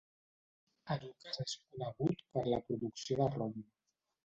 Arucas 0.95 1.37
és 1.43 1.53
conegut 1.59 2.25
per 2.39 2.45
la 2.49 2.61
producció 2.71 3.21
de 3.23 3.31
rom. 3.39 3.57